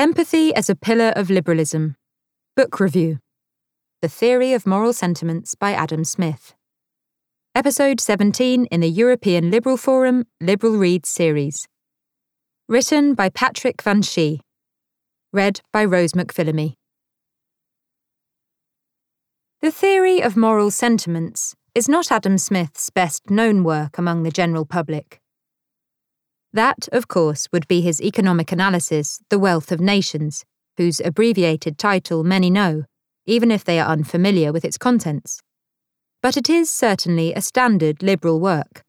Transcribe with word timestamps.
Empathy 0.00 0.54
as 0.54 0.70
a 0.70 0.74
Pillar 0.74 1.12
of 1.14 1.28
Liberalism. 1.28 1.94
Book 2.56 2.80
Review 2.80 3.18
The 4.00 4.08
Theory 4.08 4.54
of 4.54 4.66
Moral 4.66 4.94
Sentiments 4.94 5.54
by 5.54 5.72
Adam 5.72 6.04
Smith. 6.04 6.54
Episode 7.54 8.00
17 8.00 8.64
in 8.64 8.80
the 8.80 8.88
European 8.88 9.50
Liberal 9.50 9.76
Forum 9.76 10.24
Liberal 10.40 10.78
Reads 10.78 11.10
series. 11.10 11.68
Written 12.66 13.12
by 13.12 13.28
Patrick 13.28 13.82
Van 13.82 14.00
Schie. 14.00 14.40
Read 15.34 15.60
by 15.70 15.84
Rose 15.84 16.14
McPhillamy. 16.14 16.76
The 19.60 19.70
Theory 19.70 20.22
of 20.22 20.34
Moral 20.34 20.70
Sentiments 20.70 21.54
is 21.74 21.90
not 21.90 22.10
Adam 22.10 22.38
Smith's 22.38 22.88
best 22.88 23.28
known 23.28 23.64
work 23.64 23.98
among 23.98 24.22
the 24.22 24.30
general 24.30 24.64
public. 24.64 25.20
That, 26.52 26.88
of 26.92 27.06
course, 27.06 27.48
would 27.52 27.68
be 27.68 27.80
his 27.80 28.00
economic 28.02 28.50
analysis, 28.50 29.20
The 29.28 29.38
Wealth 29.38 29.70
of 29.70 29.80
Nations, 29.80 30.44
whose 30.76 31.00
abbreviated 31.00 31.78
title 31.78 32.24
many 32.24 32.50
know, 32.50 32.84
even 33.26 33.50
if 33.50 33.64
they 33.64 33.78
are 33.78 33.88
unfamiliar 33.88 34.52
with 34.52 34.64
its 34.64 34.78
contents. 34.78 35.40
But 36.22 36.36
it 36.36 36.50
is 36.50 36.70
certainly 36.70 37.32
a 37.32 37.40
standard 37.40 38.02
liberal 38.02 38.40
work. 38.40 38.82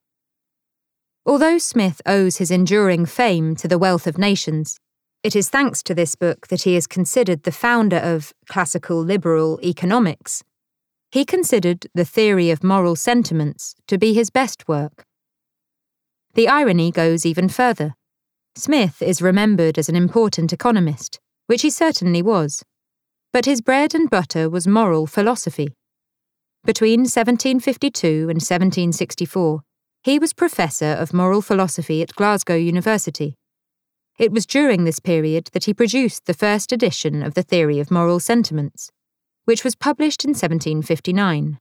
Although 1.26 1.60
Smith 1.60 2.02
owes 2.05 2.38
his 2.38 2.50
enduring 2.50 3.05
fame 3.05 3.55
to 3.58 3.68
The 3.68 3.78
Wealth 3.78 4.08
of 4.08 4.18
Nations, 4.18 4.80
it 5.24 5.36
is 5.36 5.50
thanks 5.50 5.84
to 5.84 5.94
this 5.94 6.16
book 6.16 6.48
that 6.48 6.64
he 6.64 6.76
is 6.76 6.88
considered 6.88 7.44
the 7.44 7.52
founder 7.52 7.98
of 7.98 8.34
classical 8.50 9.00
liberal 9.00 9.60
economics. 9.62 10.44
He 11.12 11.26
considered 11.26 11.86
the 11.94 12.05
theory 12.05 12.50
of 12.50 12.64
moral 12.64 12.96
sentiments 12.96 13.76
to 13.86 14.00
be 14.00 14.14
his 14.14 14.32
best 14.32 14.68
work. 14.68 15.05
The 16.34 16.48
irony 16.48 16.91
goes 16.91 17.26
even 17.26 17.49
further. 17.49 17.95
Smith 18.55 19.02
is 19.02 19.21
remembered 19.21 19.77
as 19.77 19.90
an 19.90 19.95
important 19.95 20.54
economist, 20.54 21.20
which 21.48 21.62
he 21.62 21.70
certainly 21.70 22.21
was. 22.21 22.63
But 23.34 23.45
his 23.45 23.62
bread 23.62 23.94
and 23.94 24.09
butter 24.09 24.49
was 24.49 24.68
moral 24.68 25.07
philosophy. 25.07 25.73
Between 26.63 27.01
1752 27.01 28.29
and 28.29 28.41
1764, 28.41 29.62
he 30.04 30.20
was 30.20 30.34
professor 30.34 30.93
of 30.93 31.13
moral 31.13 31.41
philosophy 31.41 32.01
at 32.01 32.15
Glasgow 32.15 32.55
University. 32.55 33.35
It 34.18 34.32
was 34.32 34.45
during 34.45 34.84
this 34.84 34.99
period 34.99 35.49
that 35.54 35.66
he 35.66 35.73
produced 35.73 36.26
the 36.26 36.34
first 36.34 36.71
edition 36.71 37.23
of 37.23 37.34
the 37.34 37.43
Theory 37.43 37.79
of 37.79 37.91
Moral 37.91 38.20
Sentiments, 38.20 38.91
which 39.45 39.63
was 39.63 39.76
published 39.76 40.23
in 40.23 40.29
1759. 40.29 41.60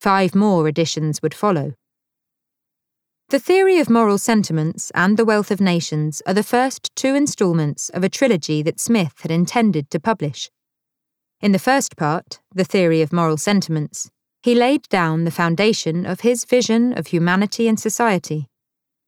Five 0.00 0.34
more 0.34 0.68
editions 0.68 1.20
would 1.22 1.34
follow. 1.34 1.74
The 3.30 3.38
Theory 3.38 3.78
of 3.78 3.90
Moral 3.90 4.16
Sentiments 4.16 4.90
and 4.94 5.18
The 5.18 5.24
Wealth 5.26 5.50
of 5.50 5.60
Nations 5.60 6.22
are 6.24 6.32
the 6.32 6.42
first 6.42 6.90
two 6.96 7.14
installments 7.14 7.90
of 7.90 8.02
a 8.02 8.08
trilogy 8.08 8.62
that 8.62 8.80
Smith 8.80 9.20
had 9.20 9.30
intended 9.30 9.90
to 9.90 10.00
publish. 10.00 10.50
In 11.42 11.52
the 11.52 11.58
first 11.58 11.98
part, 11.98 12.40
The 12.54 12.64
Theory 12.64 13.02
of 13.02 13.12
Moral 13.12 13.36
Sentiments, 13.36 14.10
he 14.40 14.54
laid 14.54 14.88
down 14.88 15.24
the 15.24 15.30
foundation 15.30 16.06
of 16.06 16.20
his 16.20 16.46
vision 16.46 16.96
of 16.96 17.08
humanity 17.08 17.68
and 17.68 17.78
society. 17.78 18.46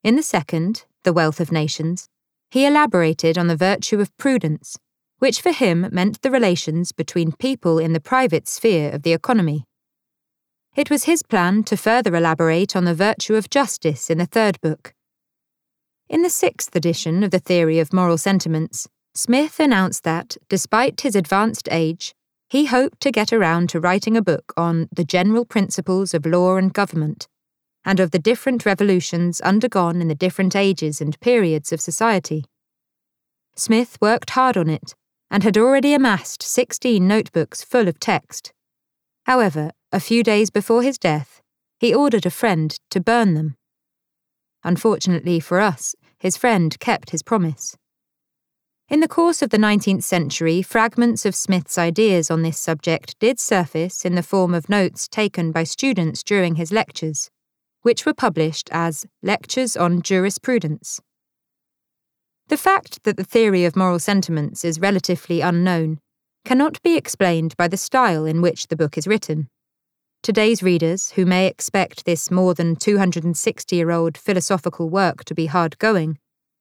In 0.03 0.17
the 0.17 0.21
second, 0.21 0.85
The 1.03 1.13
Wealth 1.13 1.39
of 1.39 1.51
Nations, 1.51 2.07
he 2.51 2.67
elaborated 2.67 3.39
on 3.39 3.47
the 3.47 3.57
virtue 3.57 3.99
of 3.99 4.15
prudence, 4.17 4.77
which 5.17 5.41
for 5.41 5.51
him 5.51 5.89
meant 5.91 6.21
the 6.21 6.29
relations 6.29 6.91
between 6.91 7.31
people 7.31 7.79
in 7.79 7.93
the 7.93 7.99
private 7.99 8.47
sphere 8.47 8.91
of 8.91 9.01
the 9.01 9.13
economy. 9.13 9.65
It 10.75 10.89
was 10.89 11.03
his 11.03 11.21
plan 11.21 11.63
to 11.63 11.75
further 11.75 12.15
elaborate 12.15 12.75
on 12.75 12.85
the 12.85 12.95
virtue 12.95 13.35
of 13.35 13.49
justice 13.49 14.09
in 14.09 14.17
the 14.17 14.25
third 14.25 14.59
book. 14.61 14.93
In 16.07 16.21
the 16.21 16.29
sixth 16.29 16.73
edition 16.75 17.23
of 17.23 17.31
the 17.31 17.39
Theory 17.39 17.79
of 17.79 17.91
Moral 17.91 18.17
Sentiments, 18.17 18.87
Smith 19.13 19.59
announced 19.59 20.03
that, 20.05 20.37
despite 20.47 21.01
his 21.01 21.15
advanced 21.15 21.67
age, 21.71 22.13
he 22.49 22.65
hoped 22.65 23.01
to 23.01 23.11
get 23.11 23.33
around 23.33 23.69
to 23.69 23.79
writing 23.81 24.15
a 24.15 24.21
book 24.21 24.53
on 24.55 24.87
the 24.93 25.03
general 25.03 25.43
principles 25.43 26.13
of 26.13 26.25
law 26.25 26.55
and 26.55 26.73
government, 26.73 27.27
and 27.83 27.99
of 27.99 28.11
the 28.11 28.19
different 28.19 28.65
revolutions 28.65 29.41
undergone 29.41 30.01
in 30.01 30.07
the 30.07 30.15
different 30.15 30.55
ages 30.55 31.01
and 31.01 31.19
periods 31.19 31.73
of 31.73 31.81
society. 31.81 32.45
Smith 33.55 33.97
worked 33.99 34.31
hard 34.31 34.55
on 34.55 34.69
it, 34.69 34.95
and 35.29 35.43
had 35.43 35.57
already 35.57 35.93
amassed 35.93 36.41
16 36.43 37.05
notebooks 37.05 37.61
full 37.61 37.89
of 37.89 37.99
text. 37.99 38.53
However, 39.25 39.71
a 39.91 39.99
few 39.99 40.23
days 40.23 40.49
before 40.49 40.83
his 40.83 40.97
death, 40.97 41.41
he 41.79 41.93
ordered 41.93 42.25
a 42.25 42.31
friend 42.31 42.77
to 42.89 43.01
burn 43.01 43.33
them. 43.33 43.55
Unfortunately 44.63 45.39
for 45.39 45.59
us, 45.59 45.95
his 46.19 46.37
friend 46.37 46.79
kept 46.79 47.09
his 47.09 47.23
promise. 47.23 47.75
In 48.87 48.99
the 48.99 49.07
course 49.07 49.41
of 49.41 49.49
the 49.49 49.57
19th 49.57 50.03
century, 50.03 50.61
fragments 50.61 51.25
of 51.25 51.33
Smith's 51.33 51.77
ideas 51.77 52.29
on 52.29 52.41
this 52.41 52.59
subject 52.59 53.17
did 53.19 53.39
surface 53.39 54.05
in 54.05 54.15
the 54.15 54.23
form 54.23 54.53
of 54.53 54.69
notes 54.69 55.07
taken 55.07 55.51
by 55.51 55.63
students 55.63 56.23
during 56.23 56.55
his 56.55 56.71
lectures, 56.71 57.29
which 57.81 58.05
were 58.05 58.13
published 58.13 58.69
as 58.71 59.05
Lectures 59.23 59.75
on 59.75 60.01
Jurisprudence. 60.01 60.99
The 62.49 62.57
fact 62.57 63.03
that 63.03 63.17
the 63.17 63.23
theory 63.23 63.63
of 63.65 63.77
moral 63.77 63.99
sentiments 63.99 64.65
is 64.65 64.79
relatively 64.79 65.41
unknown 65.41 65.99
cannot 66.43 66.81
be 66.81 66.97
explained 66.97 67.55
by 67.55 67.67
the 67.67 67.77
style 67.77 68.25
in 68.25 68.41
which 68.41 68.67
the 68.67 68.75
book 68.75 68.97
is 68.97 69.07
written. 69.07 69.47
Today's 70.23 70.61
readers, 70.61 71.09
who 71.11 71.25
may 71.25 71.47
expect 71.47 72.05
this 72.05 72.29
more 72.29 72.53
than 72.53 72.75
260 72.75 73.75
year 73.75 73.89
old 73.89 74.15
philosophical 74.15 74.87
work 74.87 75.23
to 75.23 75.33
be 75.33 75.47
hard 75.47 75.79
going, 75.79 76.19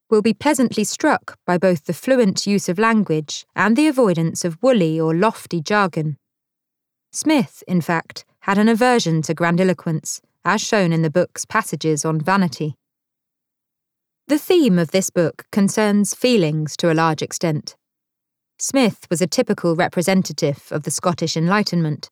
will 0.09 0.23
be 0.23 0.33
pleasantly 0.33 0.83
struck 0.83 1.37
by 1.47 1.59
both 1.59 1.85
the 1.85 1.93
fluent 1.93 2.47
use 2.47 2.71
of 2.71 2.79
language 2.79 3.45
and 3.55 3.77
the 3.77 3.87
avoidance 3.87 4.47
of 4.47 4.57
woolly 4.63 4.99
or 4.99 5.15
lofty 5.15 5.61
jargon. 5.61 6.17
Smith, 7.13 7.63
in 7.69 7.83
fact, 7.83 8.25
had 8.41 8.57
an 8.57 8.67
aversion 8.67 9.21
to 9.21 9.35
grandiloquence, 9.35 10.23
as 10.43 10.63
shown 10.63 10.91
in 10.91 11.03
the 11.03 11.11
book's 11.11 11.45
passages 11.45 12.03
on 12.03 12.19
vanity. 12.19 12.77
The 14.27 14.39
theme 14.39 14.79
of 14.79 14.91
this 14.91 15.11
book 15.11 15.45
concerns 15.53 16.15
feelings 16.15 16.79
to 16.79 16.91
a 16.91 16.95
large 16.95 17.21
extent. 17.21 17.77
Smith 18.59 19.07
was 19.11 19.21
a 19.21 19.27
typical 19.27 19.77
representative 19.77 20.69
of 20.71 20.85
the 20.85 20.91
Scottish 20.91 21.37
Enlightenment 21.37 22.09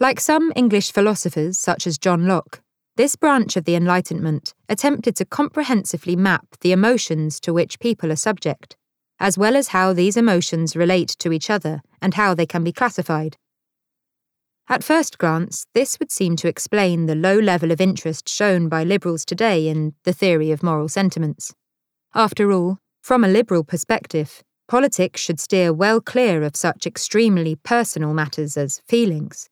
like 0.00 0.20
some 0.20 0.52
English 0.54 0.92
philosophers, 0.92 1.58
such 1.58 1.86
as 1.86 1.98
John 1.98 2.26
Locke, 2.26 2.60
this 2.96 3.16
branch 3.16 3.56
of 3.56 3.64
the 3.64 3.74
Enlightenment 3.74 4.54
attempted 4.68 5.16
to 5.16 5.24
comprehensively 5.24 6.16
map 6.16 6.46
the 6.60 6.72
emotions 6.72 7.40
to 7.40 7.52
which 7.52 7.80
people 7.80 8.12
are 8.12 8.16
subject, 8.16 8.76
as 9.18 9.36
well 9.36 9.56
as 9.56 9.68
how 9.68 9.92
these 9.92 10.16
emotions 10.16 10.76
relate 10.76 11.16
to 11.18 11.32
each 11.32 11.50
other 11.50 11.80
and 12.00 12.14
how 12.14 12.34
they 12.34 12.46
can 12.46 12.62
be 12.62 12.72
classified. 12.72 13.36
At 14.68 14.84
first 14.84 15.18
glance, 15.18 15.66
this 15.74 15.98
would 15.98 16.12
seem 16.12 16.36
to 16.36 16.48
explain 16.48 17.06
the 17.06 17.14
low 17.14 17.38
level 17.38 17.70
of 17.72 17.80
interest 17.80 18.28
shown 18.28 18.68
by 18.68 18.84
liberals 18.84 19.24
today 19.24 19.66
in 19.66 19.94
the 20.04 20.12
theory 20.12 20.50
of 20.50 20.62
moral 20.62 20.88
sentiments. 20.88 21.54
After 22.14 22.52
all, 22.52 22.78
from 23.02 23.24
a 23.24 23.28
liberal 23.28 23.64
perspective, 23.64 24.42
politics 24.68 25.20
should 25.20 25.40
steer 25.40 25.72
well 25.72 26.00
clear 26.00 26.42
of 26.42 26.54
such 26.54 26.86
extremely 26.86 27.56
personal 27.56 28.12
matters 28.12 28.56
as 28.56 28.80
feelings. 28.86 29.48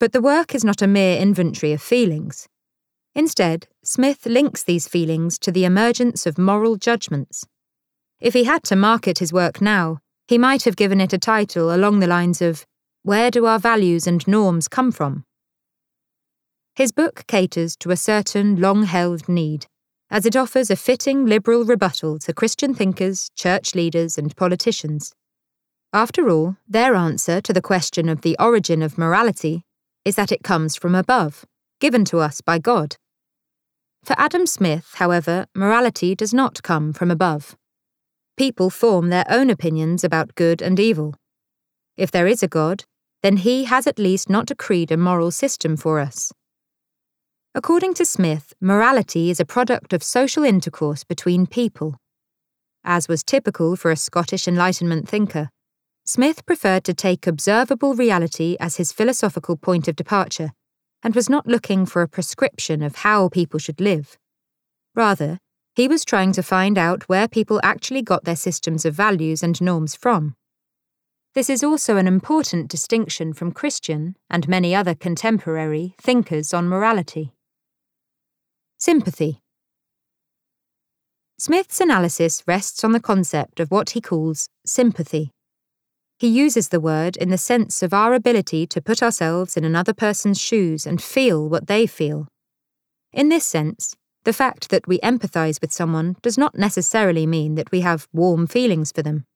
But 0.00 0.12
the 0.12 0.20
work 0.20 0.54
is 0.54 0.64
not 0.64 0.80
a 0.80 0.86
mere 0.86 1.18
inventory 1.18 1.72
of 1.72 1.82
feelings. 1.82 2.48
Instead, 3.14 3.66
Smith 3.82 4.26
links 4.26 4.62
these 4.62 4.86
feelings 4.86 5.40
to 5.40 5.50
the 5.50 5.64
emergence 5.64 6.24
of 6.24 6.38
moral 6.38 6.76
judgments. 6.76 7.44
If 8.20 8.34
he 8.34 8.44
had 8.44 8.62
to 8.64 8.76
market 8.76 9.18
his 9.18 9.32
work 9.32 9.60
now, 9.60 9.98
he 10.28 10.38
might 10.38 10.62
have 10.64 10.76
given 10.76 11.00
it 11.00 11.12
a 11.12 11.18
title 11.18 11.74
along 11.74 11.98
the 11.98 12.06
lines 12.06 12.40
of 12.40 12.64
Where 13.02 13.30
Do 13.30 13.46
Our 13.46 13.58
Values 13.58 14.06
and 14.06 14.26
Norms 14.28 14.68
Come 14.68 14.92
From? 14.92 15.24
His 16.76 16.92
book 16.92 17.24
caters 17.26 17.76
to 17.78 17.90
a 17.90 17.96
certain 17.96 18.60
long 18.60 18.84
held 18.84 19.28
need, 19.28 19.66
as 20.10 20.24
it 20.24 20.36
offers 20.36 20.70
a 20.70 20.76
fitting 20.76 21.26
liberal 21.26 21.64
rebuttal 21.64 22.20
to 22.20 22.32
Christian 22.32 22.72
thinkers, 22.72 23.30
church 23.34 23.74
leaders, 23.74 24.16
and 24.16 24.36
politicians. 24.36 25.12
After 25.92 26.30
all, 26.30 26.56
their 26.68 26.94
answer 26.94 27.40
to 27.40 27.52
the 27.52 27.62
question 27.62 28.08
of 28.08 28.20
the 28.20 28.36
origin 28.38 28.80
of 28.82 28.96
morality 28.96 29.64
is 30.08 30.16
that 30.16 30.32
it 30.32 30.42
comes 30.42 30.74
from 30.74 30.94
above, 30.94 31.44
given 31.80 32.02
to 32.02 32.18
us 32.18 32.40
by 32.40 32.58
God. 32.58 32.96
For 34.04 34.14
Adam 34.18 34.46
Smith, 34.46 34.94
however, 34.94 35.44
morality 35.54 36.14
does 36.14 36.32
not 36.32 36.62
come 36.62 36.94
from 36.94 37.10
above. 37.10 37.54
People 38.38 38.70
form 38.70 39.10
their 39.10 39.26
own 39.28 39.50
opinions 39.50 40.04
about 40.04 40.34
good 40.34 40.62
and 40.62 40.80
evil. 40.80 41.14
If 41.98 42.10
there 42.10 42.26
is 42.26 42.42
a 42.42 42.48
God, 42.48 42.84
then 43.22 43.36
he 43.36 43.64
has 43.64 43.86
at 43.86 43.98
least 43.98 44.30
not 44.30 44.46
decreed 44.46 44.90
a 44.90 44.96
moral 44.96 45.30
system 45.30 45.76
for 45.76 46.00
us. 46.00 46.32
According 47.54 47.92
to 47.94 48.06
Smith, 48.06 48.54
morality 48.62 49.28
is 49.28 49.40
a 49.40 49.44
product 49.44 49.92
of 49.92 50.02
social 50.02 50.42
intercourse 50.42 51.04
between 51.04 51.46
people. 51.46 51.96
As 52.82 53.08
was 53.08 53.22
typical 53.22 53.76
for 53.76 53.90
a 53.90 53.96
Scottish 53.96 54.48
Enlightenment 54.48 55.06
thinker, 55.06 55.50
Smith 56.10 56.46
preferred 56.46 56.84
to 56.84 56.94
take 56.94 57.26
observable 57.26 57.94
reality 57.94 58.56
as 58.60 58.76
his 58.76 58.92
philosophical 58.92 59.58
point 59.58 59.86
of 59.88 59.94
departure, 59.94 60.52
and 61.02 61.14
was 61.14 61.28
not 61.28 61.46
looking 61.46 61.84
for 61.84 62.00
a 62.00 62.08
prescription 62.08 62.82
of 62.82 62.96
how 62.96 63.28
people 63.28 63.60
should 63.60 63.78
live. 63.78 64.16
Rather, 64.94 65.38
He 65.74 65.86
was 65.86 66.06
trying 66.06 66.32
to 66.32 66.42
find 66.42 66.78
out 66.78 67.02
where 67.10 67.28
people 67.28 67.60
actually 67.62 68.00
got 68.00 68.24
their 68.24 68.36
systems 68.36 68.86
of 68.86 68.94
values 68.94 69.42
and 69.42 69.60
norms 69.60 69.94
from. 69.94 70.34
This 71.34 71.50
is 71.50 71.62
also 71.62 71.98
an 71.98 72.06
important 72.06 72.70
distinction 72.70 73.34
from 73.34 73.52
Christian 73.52 74.16
and 74.30 74.48
many 74.48 74.74
other 74.74 74.94
contemporary 74.94 75.94
thinkers 76.00 76.54
on 76.54 76.70
morality. 76.70 77.34
Sympathy. 78.78 79.42
Smith's 81.38 81.82
analysis 81.82 82.42
rests 82.46 82.82
on 82.82 82.92
the 82.92 82.98
concept 82.98 83.60
of 83.60 83.70
what 83.70 83.90
he 83.90 84.00
calls 84.00 84.48
sympathy. 84.64 85.32
He 86.18 86.26
uses 86.26 86.70
the 86.70 86.80
word 86.80 87.16
in 87.16 87.30
the 87.30 87.38
sense 87.38 87.80
of 87.80 87.94
our 87.94 88.12
ability 88.12 88.66
to 88.68 88.82
put 88.82 89.04
ourselves 89.04 89.56
in 89.56 89.64
another 89.64 89.94
person's 89.94 90.40
shoes 90.40 90.84
and 90.84 91.00
feel 91.00 91.48
what 91.48 91.68
they 91.68 91.86
feel. 91.86 92.26
In 93.12 93.28
this 93.28 93.46
sense, 93.46 93.94
the 94.24 94.32
fact 94.32 94.70
that 94.70 94.88
we 94.88 94.98
empathize 94.98 95.60
with 95.60 95.72
someone 95.72 96.16
does 96.20 96.36
not 96.36 96.58
necessarily 96.58 97.24
mean 97.24 97.54
that 97.54 97.70
we 97.70 97.82
have 97.82 98.08
warm 98.12 98.48
feelings 98.48 98.90
for 98.90 99.00
them. 99.00 99.26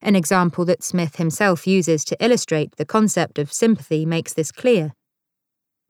An 0.00 0.14
example 0.14 0.64
that 0.66 0.84
Smith 0.84 1.16
himself 1.16 1.66
uses 1.66 2.04
to 2.04 2.24
illustrate 2.24 2.76
the 2.76 2.84
concept 2.84 3.40
of 3.40 3.52
sympathy 3.52 4.06
makes 4.06 4.34
this 4.34 4.52
clear. 4.52 4.92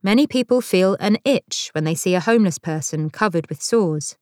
Many 0.03 0.27
people 0.27 0.63
feel 0.63 0.97
an 1.01 1.19
itch 1.27 1.69
when 1.73 1.85
they 1.85 1.95
see 1.95 2.15
a 2.15 2.21
homeless 2.21 2.59
person 2.59 3.11
covered 3.11 3.51
with 3.51 3.63
sores. 3.63 4.17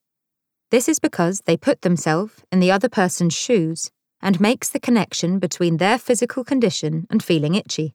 This 0.73 0.89
is 0.89 0.99
because 0.99 1.43
they 1.45 1.57
put 1.57 1.83
themselves 1.83 2.43
in 2.51 2.59
the 2.59 2.73
other 2.73 2.89
person's 2.89 3.35
shoes 3.35 3.93
and 4.23 4.41
makes 4.41 4.69
the 4.69 4.81
connection 4.81 5.39
between 5.39 5.77
their 5.77 5.99
physical 5.99 6.45
condition 6.45 7.07
and 7.11 7.23
feeling 7.23 7.55
itchy. 7.55 7.95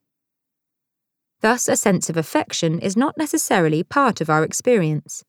Thus, 1.41 1.67
a 1.67 1.77
sense 1.77 2.09
of 2.09 2.17
affection 2.17 2.79
is 2.79 2.97
not 2.97 3.17
necessarily 3.17 3.83
part 3.83 4.21
of 4.21 4.29
our 4.29 4.43
experience. 4.43 5.23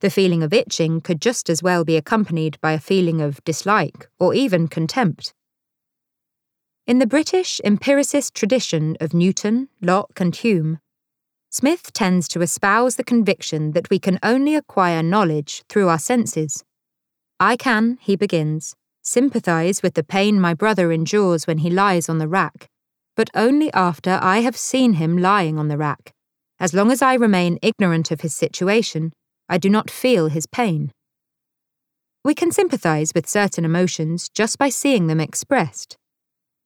The 0.00 0.10
feeling 0.10 0.42
of 0.42 0.52
itching 0.52 1.00
could 1.00 1.20
just 1.20 1.48
as 1.48 1.62
well 1.62 1.84
be 1.84 1.96
accompanied 1.96 2.60
by 2.60 2.72
a 2.72 2.80
feeling 2.80 3.20
of 3.20 3.42
dislike 3.44 4.08
or 4.18 4.34
even 4.34 4.68
contempt. 4.68 5.32
In 6.86 6.98
the 6.98 7.06
British 7.06 7.60
empiricist 7.64 8.34
tradition 8.34 8.96
of 9.00 9.14
Newton, 9.14 9.68
Locke, 9.80 10.20
and 10.20 10.36
Hume, 10.36 10.78
Smith 11.50 11.92
tends 11.92 12.28
to 12.28 12.42
espouse 12.42 12.96
the 12.96 13.04
conviction 13.04 13.72
that 13.72 13.88
we 13.88 13.98
can 13.98 14.18
only 14.22 14.54
acquire 14.54 15.02
knowledge 15.02 15.64
through 15.68 15.88
our 15.88 15.98
senses. 15.98 16.62
I 17.40 17.56
can, 17.56 17.98
he 18.02 18.14
begins, 18.14 18.76
sympathise 19.06 19.82
with 19.82 19.94
the 19.94 20.02
pain 20.02 20.40
my 20.40 20.52
brother 20.52 20.90
endures 20.90 21.46
when 21.46 21.58
he 21.58 21.70
lies 21.70 22.08
on 22.08 22.18
the 22.18 22.26
rack, 22.26 22.66
but 23.14 23.30
only 23.34 23.72
after 23.72 24.18
I 24.20 24.40
have 24.40 24.56
seen 24.56 24.94
him 24.94 25.16
lying 25.16 25.58
on 25.58 25.68
the 25.68 25.78
rack. 25.78 26.12
As 26.58 26.74
long 26.74 26.90
as 26.90 27.02
I 27.02 27.14
remain 27.14 27.58
ignorant 27.62 28.10
of 28.10 28.22
his 28.22 28.34
situation, 28.34 29.12
I 29.48 29.58
do 29.58 29.70
not 29.70 29.90
feel 29.90 30.26
his 30.26 30.46
pain. 30.46 30.90
We 32.24 32.34
can 32.34 32.50
sympathise 32.50 33.12
with 33.14 33.28
certain 33.28 33.64
emotions 33.64 34.28
just 34.28 34.58
by 34.58 34.70
seeing 34.70 35.06
them 35.06 35.20
expressed. 35.20 35.96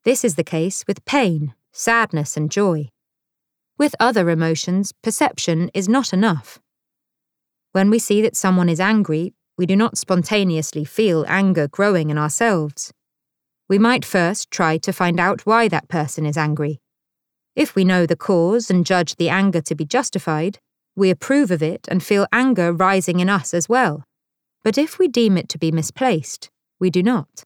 This 0.04 0.24
is 0.24 0.36
the 0.36 0.44
case 0.44 0.84
with 0.88 1.04
pain, 1.04 1.54
sadness, 1.72 2.38
and 2.38 2.50
joy. 2.50 2.88
With 3.76 3.94
other 4.00 4.30
emotions, 4.30 4.92
perception 5.02 5.70
is 5.74 5.88
not 5.88 6.14
enough. 6.14 6.58
When 7.72 7.90
we 7.90 7.98
see 7.98 8.22
that 8.22 8.36
someone 8.36 8.70
is 8.70 8.80
angry, 8.80 9.34
we 9.60 9.66
do 9.66 9.76
not 9.76 9.98
spontaneously 9.98 10.86
feel 10.86 11.26
anger 11.28 11.68
growing 11.68 12.08
in 12.08 12.16
ourselves. 12.16 12.94
We 13.68 13.78
might 13.78 14.06
first 14.06 14.50
try 14.50 14.78
to 14.78 14.90
find 14.90 15.20
out 15.20 15.44
why 15.44 15.68
that 15.68 15.86
person 15.86 16.24
is 16.24 16.38
angry. 16.38 16.80
If 17.54 17.74
we 17.74 17.84
know 17.84 18.06
the 18.06 18.16
cause 18.16 18.70
and 18.70 18.86
judge 18.86 19.16
the 19.16 19.28
anger 19.28 19.60
to 19.60 19.74
be 19.74 19.84
justified, 19.84 20.60
we 20.96 21.10
approve 21.10 21.50
of 21.50 21.62
it 21.62 21.86
and 21.90 22.02
feel 22.02 22.26
anger 22.32 22.72
rising 22.72 23.20
in 23.20 23.28
us 23.28 23.52
as 23.52 23.68
well. 23.68 24.04
But 24.64 24.78
if 24.78 24.98
we 24.98 25.08
deem 25.08 25.36
it 25.36 25.50
to 25.50 25.58
be 25.58 25.70
misplaced, 25.70 26.48
we 26.78 26.88
do 26.88 27.02
not. 27.02 27.44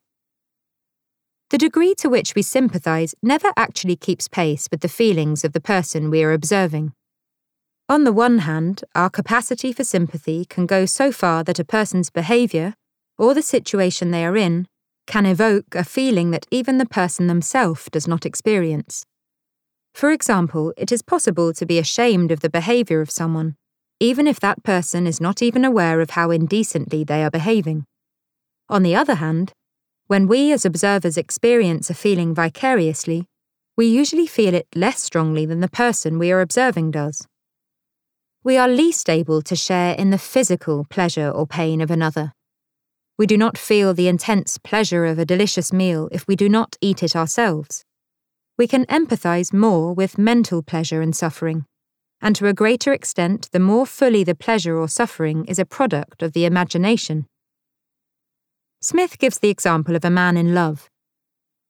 The 1.50 1.58
degree 1.58 1.96
to 1.96 2.08
which 2.08 2.36
we 2.36 2.42
sympathise 2.42 3.16
never 3.24 3.50
actually 3.56 3.96
keeps 3.96 4.28
pace 4.28 4.68
with 4.70 4.82
the 4.82 4.88
feelings 4.88 5.44
of 5.44 5.52
the 5.52 5.60
person 5.60 6.10
we 6.10 6.22
are 6.22 6.32
observing. 6.32 6.92
On 7.86 8.04
the 8.04 8.14
one 8.14 8.38
hand, 8.38 8.82
our 8.94 9.10
capacity 9.10 9.70
for 9.70 9.84
sympathy 9.84 10.46
can 10.46 10.64
go 10.64 10.86
so 10.86 11.12
far 11.12 11.44
that 11.44 11.58
a 11.58 11.66
person's 11.66 12.08
behaviour, 12.08 12.72
or 13.18 13.34
the 13.34 13.42
situation 13.42 14.10
they 14.10 14.24
are 14.24 14.38
in, 14.38 14.66
can 15.06 15.26
evoke 15.26 15.74
a 15.74 15.84
feeling 15.84 16.30
that 16.30 16.46
even 16.50 16.78
the 16.78 16.86
person 16.86 17.26
themselves 17.26 17.86
does 17.92 18.08
not 18.08 18.24
experience. 18.24 19.04
For 19.92 20.10
example, 20.10 20.72
it 20.78 20.90
is 20.92 21.02
possible 21.02 21.52
to 21.52 21.66
be 21.66 21.78
ashamed 21.78 22.32
of 22.32 22.40
the 22.40 22.48
behaviour 22.48 23.02
of 23.02 23.10
someone, 23.10 23.54
even 24.00 24.26
if 24.26 24.40
that 24.40 24.62
person 24.62 25.06
is 25.06 25.20
not 25.20 25.42
even 25.42 25.62
aware 25.62 26.00
of 26.00 26.10
how 26.10 26.30
indecently 26.30 27.04
they 27.04 27.22
are 27.22 27.30
behaving. 27.30 27.84
On 28.70 28.82
the 28.82 28.96
other 28.96 29.16
hand, 29.16 29.52
when 30.06 30.26
we 30.26 30.52
as 30.52 30.64
observers 30.64 31.18
experience 31.18 31.90
a 31.90 31.94
feeling 31.94 32.34
vicariously, 32.34 33.26
we 33.76 33.86
usually 33.86 34.26
feel 34.26 34.54
it 34.54 34.68
less 34.74 35.02
strongly 35.02 35.44
than 35.44 35.60
the 35.60 35.68
person 35.68 36.18
we 36.18 36.32
are 36.32 36.40
observing 36.40 36.90
does 36.90 37.26
we 38.44 38.58
are 38.58 38.68
least 38.68 39.08
able 39.08 39.40
to 39.40 39.56
share 39.56 39.94
in 39.94 40.10
the 40.10 40.18
physical 40.18 40.84
pleasure 40.90 41.30
or 41.30 41.46
pain 41.46 41.80
of 41.80 41.90
another. 41.90 42.34
We 43.16 43.26
do 43.26 43.38
not 43.38 43.56
feel 43.56 43.94
the 43.94 44.06
intense 44.06 44.58
pleasure 44.58 45.06
of 45.06 45.18
a 45.18 45.24
delicious 45.24 45.72
meal 45.72 46.10
if 46.12 46.28
we 46.28 46.36
do 46.36 46.50
not 46.50 46.76
eat 46.82 47.02
it 47.02 47.16
ourselves. 47.16 47.86
We 48.58 48.66
can 48.66 48.84
empathize 48.84 49.54
more 49.54 49.94
with 49.94 50.18
mental 50.18 50.62
pleasure 50.62 51.00
and 51.00 51.16
suffering, 51.16 51.64
and 52.20 52.36
to 52.36 52.46
a 52.46 52.52
greater 52.52 52.92
extent, 52.92 53.48
the 53.50 53.60
more 53.60 53.86
fully 53.86 54.24
the 54.24 54.34
pleasure 54.34 54.76
or 54.76 54.88
suffering 54.88 55.46
is 55.46 55.58
a 55.58 55.64
product 55.64 56.22
of 56.22 56.34
the 56.34 56.44
imagination. 56.44 57.24
Smith 58.82 59.18
gives 59.18 59.38
the 59.38 59.48
example 59.48 59.96
of 59.96 60.04
a 60.04 60.10
man 60.10 60.36
in 60.36 60.54
love. 60.54 60.90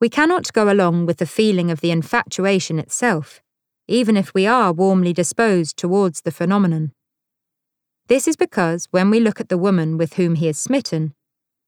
We 0.01 0.09
cannot 0.09 0.53
go 0.53 0.69
along 0.69 1.07
with 1.07 1.19
the 1.19 1.27
feeling 1.27 1.71
of 1.71 1.81
the 1.81 1.93
infatuation 1.93 2.81
itself 2.81 3.44
even 3.87 4.17
if 4.17 4.33
we 4.35 4.47
are 4.47 4.73
warmly 4.73 5.13
disposed 5.13 5.77
towards 5.77 6.23
the 6.23 6.31
phenomenon. 6.31 6.93
This 8.09 8.29
is 8.29 8.37
because 8.37 8.87
when 8.91 9.11
we 9.11 9.21
look 9.21 9.41
at 9.41 9.49
the 9.49 9.59
woman 9.59 9.97
with 9.97 10.15
whom 10.15 10.35
he 10.35 10.49
is 10.49 10.59
smitten, 10.59 11.15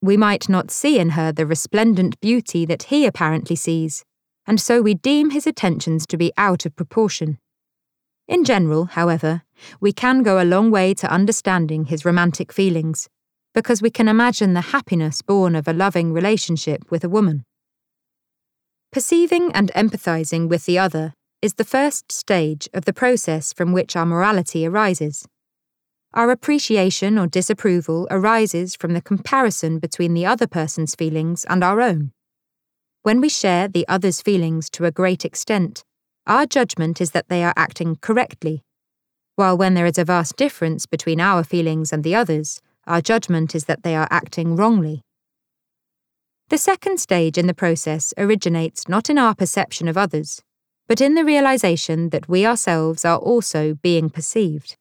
we 0.03 0.17
might 0.17 0.49
not 0.49 0.71
see 0.71 0.99
in 0.99 1.11
her 1.11 1.33
the 1.33 1.47
resplendent 1.47 2.21
beauty 2.21 2.67
that 2.67 2.85
he 2.85 3.07
apparently 3.07 3.57
sees, 3.57 4.05
and 4.47 4.61
so 4.61 4.83
we 4.83 4.95
deem 4.95 5.31
his 5.31 5.47
attentions 5.47 6.07
to 6.07 6.17
be 6.17 6.33
out 6.37 6.67
of 6.67 6.77
proportion. 6.77 7.39
In 8.29 8.45
general, 8.45 8.87
however, 8.87 9.43
we 9.81 9.93
can 9.93 10.23
go 10.23 10.41
a 10.41 10.45
long 10.45 10.71
way 10.71 10.95
to 10.95 11.11
understanding 11.11 11.87
his 11.87 12.05
romantic 12.05 12.53
feelings, 12.53 13.09
because 13.55 13.81
we 13.81 13.91
can 13.91 14.09
imagine 14.09 14.53
the 14.53 14.73
happiness 14.73 15.23
born 15.23 15.57
of 15.57 15.67
a 15.67 15.73
loving 15.73 16.13
relationship 16.13 16.91
with 16.91 17.03
a 17.03 17.09
woman. 17.09 17.45
Perceiving 18.93 19.51
and 19.53 19.73
empathizing 19.75 20.49
with 20.49 20.67
the 20.67 20.79
other 20.79 21.15
is 21.43 21.55
the 21.55 21.65
first 21.65 22.11
stage 22.11 22.69
of 22.73 22.85
the 22.85 22.93
process 22.93 23.53
from 23.53 23.73
which 23.73 23.97
our 23.97 24.07
morality 24.07 24.67
arises. 24.67 25.27
Our 26.15 26.31
appreciation 26.31 27.19
or 27.19 27.27
disapproval 27.27 28.09
arises 28.11 28.75
from 28.75 28.95
the 28.95 29.03
comparison 29.03 29.79
between 29.79 30.15
the 30.15 30.27
other 30.27 30.47
person's 30.47 30.95
feelings 30.95 31.45
and 31.45 31.63
our 31.63 31.81
own. 31.81 32.13
When 33.03 33.21
we 33.21 33.29
share 33.29 33.69
the 33.69 33.87
other's 33.87 34.23
feelings 34.23 34.71
to 34.71 34.85
a 34.85 34.91
great 34.91 35.25
extent, 35.25 35.85
our 36.27 36.47
judgment 36.47 37.01
is 37.01 37.13
that 37.13 37.29
they 37.29 37.45
are 37.45 37.55
acting 37.57 37.97
correctly, 38.01 38.65
while 39.37 39.59
when 39.59 39.75
there 39.75 39.85
is 39.85 39.99
a 39.99 40.05
vast 40.05 40.37
difference 40.37 40.87
between 40.87 41.21
our 41.21 41.45
feelings 41.45 41.93
and 41.93 42.03
the 42.03 42.15
others, 42.15 42.63
our 42.87 43.03
judgment 43.03 43.55
is 43.55 43.67
that 43.67 43.83
they 43.83 43.95
are 43.95 44.09
acting 44.11 44.57
wrongly. 44.57 45.03
The 46.49 46.57
second 46.57 46.99
stage 46.99 47.37
in 47.37 47.47
the 47.47 47.53
process 47.53 48.15
originates 48.17 48.89
not 48.89 49.11
in 49.11 49.19
our 49.19 49.35
perception 49.35 49.89
of 49.89 49.99
others, 49.99 50.41
but 50.89 51.01
in 51.01 51.15
the 51.15 51.25
realization 51.25 52.11
that 52.11 52.29
we 52.29 52.47
ourselves 52.47 53.05
are 53.05 53.19
also 53.19 53.75
being 53.83 54.09
perceived. 54.09 54.77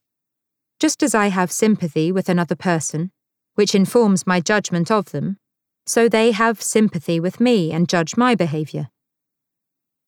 Just 0.79 1.01
as 1.01 1.15
I 1.15 1.27
have 1.27 1.51
sympathy 1.51 2.11
with 2.11 2.29
another 2.29 2.55
person, 2.55 3.11
which 3.55 3.73
informs 3.73 4.27
my 4.27 4.39
judgment 4.39 4.91
of 4.91 5.11
them, 5.11 5.37
so 5.85 6.09
they 6.09 6.31
have 6.31 6.61
sympathy 6.61 7.19
with 7.19 7.39
me 7.39 7.71
and 7.71 7.89
judge 7.89 8.17
my 8.17 8.35
behaviour. 8.35 8.89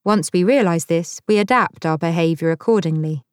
Once 0.03 0.29
we 0.31 0.43
realize 0.43 0.85
this, 0.85 1.19
we 1.27 1.37
adapt 1.37 1.85
our 1.85 1.97
behaviour 1.97 2.51
accordingly. 2.51 3.23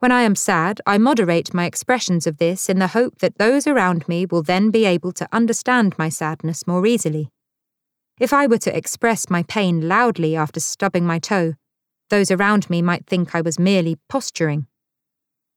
When 0.00 0.12
I 0.12 0.22
am 0.22 0.34
sad, 0.34 0.80
I 0.86 0.98
moderate 0.98 1.52
my 1.52 1.66
expressions 1.66 2.26
of 2.26 2.38
this 2.38 2.68
in 2.68 2.78
the 2.78 2.88
hope 2.88 3.18
that 3.18 3.38
those 3.38 3.66
around 3.66 4.08
me 4.08 4.24
will 4.24 4.42
then 4.42 4.70
be 4.70 4.84
able 4.86 5.12
to 5.12 5.28
understand 5.30 5.94
my 5.98 6.08
sadness 6.08 6.66
more 6.66 6.86
easily. 6.86 7.28
If 8.18 8.32
I 8.32 8.46
were 8.46 8.58
to 8.58 8.76
express 8.76 9.28
my 9.28 9.42
pain 9.42 9.88
loudly 9.88 10.36
after 10.36 10.60
stubbing 10.60 11.04
my 11.06 11.18
toe, 11.18 11.54
those 12.10 12.30
around 12.30 12.68
me 12.68 12.82
might 12.82 13.06
think 13.06 13.34
I 13.34 13.40
was 13.40 13.58
merely 13.58 13.96
posturing. 14.08 14.66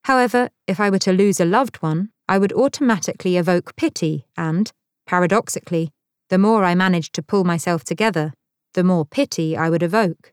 However, 0.05 0.49
if 0.67 0.79
I 0.79 0.89
were 0.89 0.99
to 0.99 1.13
lose 1.13 1.39
a 1.39 1.45
loved 1.45 1.77
one, 1.77 2.09
I 2.27 2.37
would 2.37 2.53
automatically 2.53 3.37
evoke 3.37 3.75
pity, 3.75 4.25
and, 4.37 4.71
paradoxically, 5.05 5.91
the 6.29 6.37
more 6.37 6.63
I 6.63 6.75
managed 6.75 7.13
to 7.15 7.23
pull 7.23 7.43
myself 7.43 7.83
together, 7.83 8.33
the 8.73 8.83
more 8.83 9.05
pity 9.05 9.57
I 9.57 9.69
would 9.69 9.83
evoke. 9.83 10.31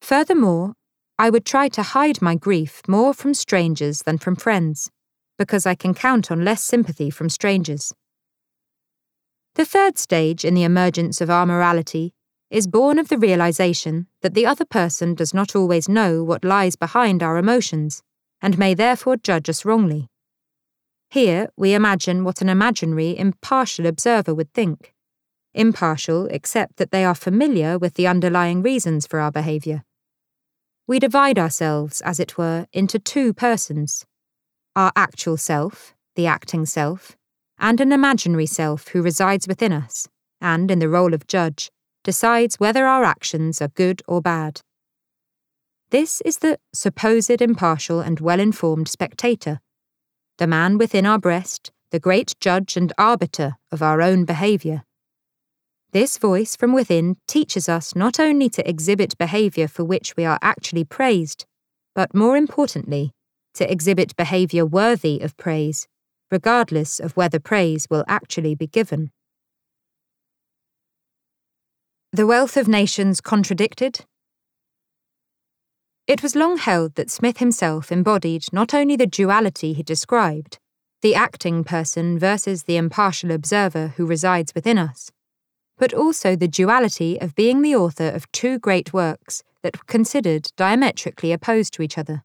Furthermore, 0.00 0.74
I 1.18 1.30
would 1.30 1.44
try 1.44 1.68
to 1.70 1.82
hide 1.82 2.22
my 2.22 2.36
grief 2.36 2.82
more 2.86 3.12
from 3.12 3.34
strangers 3.34 4.02
than 4.02 4.18
from 4.18 4.36
friends, 4.36 4.90
because 5.36 5.66
I 5.66 5.74
can 5.74 5.94
count 5.94 6.30
on 6.30 6.44
less 6.44 6.62
sympathy 6.62 7.10
from 7.10 7.28
strangers. 7.28 7.92
The 9.54 9.64
third 9.64 9.98
stage 9.98 10.44
in 10.44 10.54
the 10.54 10.62
emergence 10.62 11.20
of 11.20 11.30
our 11.30 11.44
morality 11.44 12.12
is 12.50 12.66
born 12.66 12.98
of 12.98 13.08
the 13.08 13.18
realization 13.18 14.06
that 14.22 14.34
the 14.34 14.46
other 14.46 14.64
person 14.64 15.14
does 15.14 15.34
not 15.34 15.54
always 15.54 15.88
know 15.88 16.22
what 16.22 16.44
lies 16.44 16.76
behind 16.76 17.22
our 17.22 17.36
emotions, 17.36 18.02
and 18.40 18.58
may 18.58 18.74
therefore 18.74 19.16
judge 19.16 19.48
us 19.48 19.64
wrongly. 19.64 20.08
Here 21.10 21.48
we 21.56 21.74
imagine 21.74 22.24
what 22.24 22.40
an 22.40 22.48
imaginary, 22.48 23.18
impartial 23.18 23.86
observer 23.86 24.34
would 24.34 24.52
think. 24.52 24.94
Impartial, 25.54 26.26
except 26.26 26.76
that 26.76 26.90
they 26.90 27.04
are 27.04 27.14
familiar 27.14 27.78
with 27.78 27.94
the 27.94 28.06
underlying 28.06 28.62
reasons 28.62 29.06
for 29.06 29.18
our 29.18 29.32
behaviour. 29.32 29.84
We 30.86 30.98
divide 30.98 31.38
ourselves, 31.38 32.00
as 32.02 32.20
it 32.20 32.38
were, 32.38 32.66
into 32.72 32.98
two 32.98 33.32
persons 33.32 34.04
our 34.76 34.92
actual 34.94 35.36
self, 35.36 35.94
the 36.14 36.26
acting 36.26 36.64
self, 36.64 37.16
and 37.58 37.80
an 37.80 37.90
imaginary 37.90 38.46
self 38.46 38.88
who 38.88 39.02
resides 39.02 39.48
within 39.48 39.72
us, 39.72 40.08
and, 40.40 40.70
in 40.70 40.78
the 40.78 40.88
role 40.88 41.14
of 41.14 41.26
judge, 41.26 41.70
decides 42.04 42.56
whether 42.56 42.86
our 42.86 43.04
actions 43.04 43.60
are 43.60 43.68
good 43.68 44.02
or 44.06 44.20
bad. 44.20 44.60
This 45.90 46.20
is 46.22 46.38
the 46.38 46.58
supposed 46.72 47.40
impartial 47.40 48.00
and 48.00 48.20
well 48.20 48.40
informed 48.40 48.88
spectator, 48.88 49.60
the 50.36 50.46
man 50.46 50.78
within 50.78 51.06
our 51.06 51.18
breast, 51.18 51.72
the 51.90 51.98
great 51.98 52.34
judge 52.40 52.76
and 52.76 52.92
arbiter 52.98 53.56
of 53.72 53.82
our 53.82 54.02
own 54.02 54.24
behaviour. 54.24 54.82
This 55.92 56.18
voice 56.18 56.54
from 56.54 56.74
within 56.74 57.16
teaches 57.26 57.68
us 57.68 57.96
not 57.96 58.20
only 58.20 58.50
to 58.50 58.68
exhibit 58.68 59.16
behaviour 59.16 59.66
for 59.66 59.84
which 59.84 60.14
we 60.16 60.26
are 60.26 60.38
actually 60.42 60.84
praised, 60.84 61.46
but 61.94 62.14
more 62.14 62.36
importantly, 62.36 63.12
to 63.54 63.70
exhibit 63.70 64.14
behaviour 64.14 64.66
worthy 64.66 65.20
of 65.20 65.36
praise, 65.38 65.88
regardless 66.30 67.00
of 67.00 67.16
whether 67.16 67.40
praise 67.40 67.86
will 67.88 68.04
actually 68.06 68.54
be 68.54 68.66
given. 68.66 69.10
The 72.18 72.26
Wealth 72.26 72.56
of 72.56 72.66
Nations 72.66 73.20
Contradicted? 73.20 74.04
It 76.08 76.20
was 76.20 76.34
long 76.34 76.56
held 76.56 76.96
that 76.96 77.12
Smith 77.12 77.38
himself 77.38 77.92
embodied 77.92 78.42
not 78.52 78.74
only 78.74 78.96
the 78.96 79.06
duality 79.06 79.72
he 79.72 79.84
described, 79.84 80.58
the 81.00 81.14
acting 81.14 81.62
person 81.62 82.18
versus 82.18 82.64
the 82.64 82.76
impartial 82.76 83.30
observer 83.30 83.94
who 83.96 84.04
resides 84.04 84.52
within 84.52 84.78
us, 84.78 85.12
but 85.76 85.94
also 85.94 86.34
the 86.34 86.48
duality 86.48 87.20
of 87.20 87.36
being 87.36 87.62
the 87.62 87.76
author 87.76 88.08
of 88.08 88.28
two 88.32 88.58
great 88.58 88.92
works 88.92 89.44
that 89.62 89.76
were 89.76 89.84
considered 89.86 90.50
diametrically 90.56 91.30
opposed 91.30 91.72
to 91.74 91.82
each 91.82 91.96
other. 91.96 92.24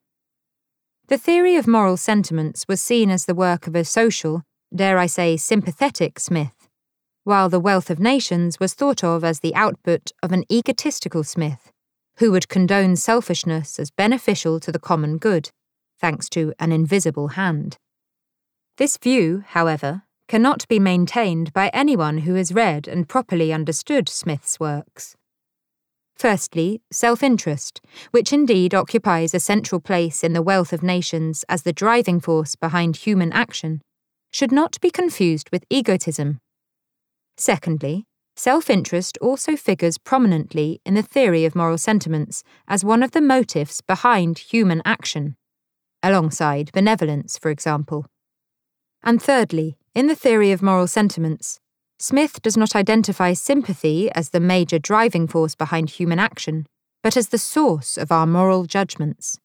The 1.08 1.20
theory 1.20 1.56
of 1.56 1.68
moral 1.68 1.98
sentiments 1.98 2.68
was 2.68 2.82
seen 2.82 3.12
as 3.12 3.26
the 3.26 3.36
work 3.36 3.68
of 3.68 3.76
a 3.76 3.86
social, 3.86 4.42
dare 4.76 4.98
I 4.98 5.06
say, 5.06 5.38
sympathetic 5.38 6.20
Smith 6.20 6.63
while 7.24 7.48
The 7.48 7.60
Wealth 7.60 7.90
of 7.90 8.00
Nations 8.00 8.60
was 8.60 8.74
thought 8.74 9.04
of 9.04 9.24
as 9.24 9.40
the 9.40 9.56
output 9.56 10.12
of 10.22 10.34
an 10.34 10.44
egotistical 10.52 11.24
Smith, 11.24 11.72
who 12.18 12.32
would 12.32 12.50
condone 12.50 12.98
selfishness 12.98 13.80
as 13.80 13.92
beneficial 13.92 14.60
to 14.60 14.72
the 14.74 14.80
common 14.80 15.18
good, 15.18 15.50
thanks 16.00 16.28
to 16.30 16.54
an 16.60 16.74
invisible 16.74 17.30
hand. 17.30 17.78
This 18.78 18.98
view, 18.98 19.44
however, 19.48 20.04
cannot 20.28 20.68
be 20.68 20.80
maintained 20.80 21.54
by 21.54 21.70
anyone 21.74 22.20
who 22.20 22.36
has 22.36 22.54
read 22.54 22.88
and 22.88 23.08
properly 23.08 23.54
understood 23.54 24.10
Smith's 24.10 24.60
works. 24.60 25.16
Firstly, 26.18 26.82
self 26.92 27.24
interest, 27.24 27.80
which 28.12 28.34
indeed 28.34 28.74
occupies 28.74 29.34
a 29.34 29.40
central 29.40 29.80
place 29.80 30.24
in 30.24 30.34
the 30.34 30.42
wealth 30.42 30.74
of 30.74 30.84
nations 30.84 31.46
as 31.48 31.64
the 31.64 31.74
driving 31.74 32.20
force 32.20 32.56
behind 32.56 32.98
human 32.98 33.32
action, 33.32 33.82
should 34.32 34.52
not 34.52 34.80
be 34.82 34.90
confused 34.90 35.50
with 35.52 35.64
egotism 35.70 36.40
Secondly, 37.38 38.06
self 38.36 38.70
interest 38.70 39.18
also 39.22 39.56
figures 39.56 39.98
prominently 39.98 40.82
in 40.86 40.94
the 40.94 41.02
theory 41.02 41.46
of 41.46 41.56
moral 41.56 41.78
sentiments 41.78 42.44
as 42.68 42.86
one 42.86 43.04
of 43.04 43.12
the 43.12 43.22
motives 43.22 43.82
behind 43.82 44.38
human 44.38 44.82
action, 44.86 45.36
alongside 46.02 46.72
benevolence, 46.74 47.38
for 47.38 47.50
example. 47.50 48.06
And 49.04 49.22
thirdly, 49.22 49.78
in 49.94 50.08
the 50.08 50.16
theory 50.16 50.52
of 50.52 50.62
moral 50.62 50.88
sentiments, 50.88 51.60
Smith 52.00 52.42
does 52.42 52.58
not 52.58 52.76
identify 52.76 53.34
sympathy 53.34 54.12
as 54.12 54.30
the 54.30 54.40
major 54.40 54.80
driving 54.80 55.28
force 55.28 55.56
behind 55.56 55.90
human 55.90 56.20
action, 56.20 56.66
but 57.02 57.16
as 57.16 57.30
the 57.30 57.38
source 57.38 57.98
of 57.98 58.12
our 58.12 58.26
moral 58.26 58.66
judgments. 58.66 59.40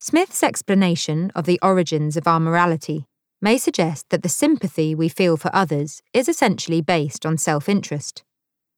Smith's 0.00 0.42
explanation 0.42 1.30
of 1.34 1.46
the 1.46 1.58
origins 1.62 2.16
of 2.16 2.26
our 2.26 2.40
morality 2.40 3.06
may 3.44 3.58
suggest 3.58 4.08
that 4.08 4.22
the 4.22 4.28
sympathy 4.30 4.94
we 4.94 5.06
feel 5.06 5.36
for 5.36 5.54
others 5.54 6.00
is 6.14 6.30
essentially 6.30 6.80
based 6.80 7.26
on 7.26 7.36
self 7.36 7.68
interest. 7.68 8.24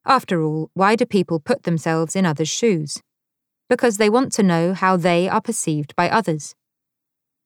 After 0.04 0.42
all, 0.42 0.70
why 0.74 0.96
do 0.96 1.06
people 1.06 1.38
put 1.38 1.62
themselves 1.62 2.16
in 2.16 2.26
others' 2.26 2.48
shoes? 2.48 3.00
Because 3.70 3.96
they 3.96 4.10
want 4.10 4.32
to 4.32 4.42
know 4.42 4.74
how 4.74 4.96
they 4.96 5.28
are 5.28 5.40
perceived 5.40 5.94
by 5.94 6.10
others. 6.10 6.56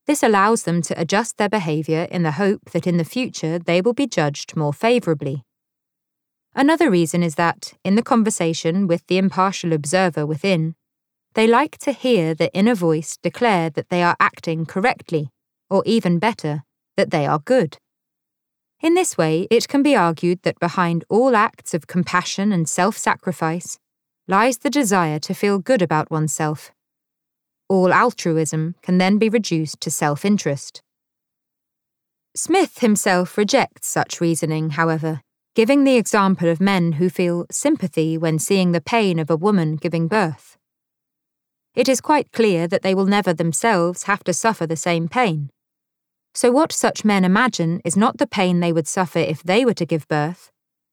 This 0.06 0.22
allows 0.22 0.62
them 0.62 0.80
to 0.80 0.98
adjust 0.98 1.36
their 1.36 1.50
behaviour 1.50 2.08
in 2.10 2.22
the 2.22 2.38
hope 2.42 2.70
that 2.72 2.86
in 2.86 2.96
the 2.96 3.12
future 3.16 3.58
they 3.58 3.82
will 3.82 3.92
be 3.92 4.06
judged 4.06 4.56
more 4.56 4.72
favourably. 4.72 5.44
Another 6.54 6.90
reason 6.90 7.22
is 7.22 7.34
that, 7.34 7.74
in 7.84 7.96
the 7.96 8.10
conversation 8.12 8.86
with 8.86 9.06
the 9.08 9.18
impartial 9.18 9.74
observer 9.74 10.24
within, 10.24 10.74
they 11.34 11.46
like 11.46 11.76
to 11.78 11.92
hear 11.92 12.34
the 12.34 12.52
inner 12.54 12.74
voice 12.74 13.18
declare 13.22 13.68
that 13.68 13.90
they 13.90 14.02
are 14.02 14.16
acting 14.18 14.64
correctly, 14.64 15.28
or 15.68 15.82
even 15.84 16.18
better, 16.18 16.64
that 17.00 17.11
they 17.11 17.25
are 17.25 17.38
good. 17.38 17.78
In 18.83 18.92
this 18.92 19.16
way, 19.16 19.47
it 19.50 19.69
can 19.69 19.83
be 19.83 19.97
argued 19.97 20.42
that 20.42 20.61
behind 20.61 21.02
all 21.09 21.35
acts 21.35 21.73
of 21.73 21.87
compassion 21.87 22.52
and 22.52 22.69
self 22.69 22.99
sacrifice 22.99 23.78
lies 24.28 24.59
the 24.59 24.69
desire 24.69 25.19
to 25.21 25.33
feel 25.33 25.59
good 25.59 25.80
about 25.80 26.11
oneself. 26.11 26.73
All 27.71 27.90
altruism 27.90 28.75
can 28.83 28.99
then 28.99 29.16
be 29.16 29.30
reduced 29.30 29.80
to 29.80 29.90
self 29.90 30.26
interest. 30.26 30.83
Smith 32.37 32.80
himself 32.80 33.38
rejects 33.38 33.88
such 33.88 34.21
reasoning, 34.21 34.71
however, 34.71 35.23
giving 35.54 35.85
the 35.85 35.97
example 35.97 36.50
of 36.50 36.61
men 36.61 36.92
who 36.92 37.09
feel 37.09 37.47
sympathy 37.50 38.19
when 38.19 38.38
seeing 38.38 38.73
the 38.73 38.80
pain 38.95 39.19
of 39.19 39.30
a 39.30 39.37
woman 39.47 39.76
giving 39.76 40.07
birth. 40.07 40.59
It 41.75 41.88
is 41.88 42.02
quite 42.02 42.30
clear 42.33 42.69
that 42.69 42.83
they 42.83 42.95
will 42.95 43.07
never 43.07 43.33
themselves 43.33 44.02
have 44.02 44.23
to 44.25 44.35
suffer 44.35 44.66
the 44.66 44.76
same 44.76 45.09
pain. 45.09 45.49
So, 46.34 46.52
what 46.52 46.72
such 46.72 47.04
men 47.04 47.25
imagine 47.25 47.80
is 47.84 47.96
not 47.96 48.18
the 48.18 48.26
pain 48.26 48.60
they 48.60 48.72
would 48.72 48.87
suffer 48.87 49.18
if 49.18 49.42
they 49.42 49.64
were 49.64 49.75
to 49.75 49.87
give 49.87 50.06
birth. 50.08 50.50